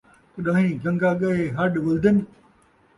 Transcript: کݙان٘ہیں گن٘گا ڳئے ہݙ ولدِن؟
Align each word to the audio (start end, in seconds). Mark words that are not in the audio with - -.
کݙان٘ہیں 0.33 0.73
گن٘گا 0.83 1.11
ڳئے 1.19 1.41
ہݙ 1.57 1.71
ولدِن؟ 1.85 2.15